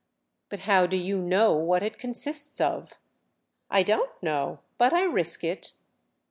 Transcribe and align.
"But 0.49 0.61
how 0.61 0.87
do 0.87 0.97
you 0.97 1.19
know 1.19 1.53
what 1.53 1.83
it 1.83 1.99
consists 1.99 2.59
of?" 2.59 2.95
"I 3.69 3.83
don't 3.83 4.09
know. 4.23 4.57
But 4.79 4.93
I 4.93 5.03
risk 5.03 5.43
it." 5.43 5.73